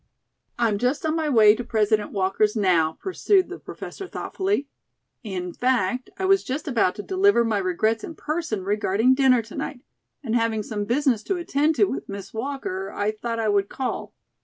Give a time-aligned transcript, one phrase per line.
[0.57, 4.67] "I'm just on my way to President Walker's now," pursued the Professor thoughtfully.
[5.23, 9.53] "In fact, I was just about to deliver my regrets in person regarding dinner to
[9.53, 9.81] night,
[10.23, 14.15] and having some business to attend to with Miss Walker, I thought I would call.